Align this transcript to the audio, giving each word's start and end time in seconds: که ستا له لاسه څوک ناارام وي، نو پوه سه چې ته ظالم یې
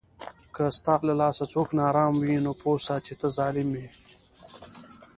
که 0.55 0.65
ستا 0.77 0.95
له 1.07 1.13
لاسه 1.21 1.45
څوک 1.53 1.69
ناارام 1.77 2.13
وي، 2.21 2.35
نو 2.45 2.51
پوه 2.61 2.77
سه 2.85 2.95
چې 3.05 3.13
ته 3.19 3.27
ظالم 3.37 3.69
یې 3.79 3.89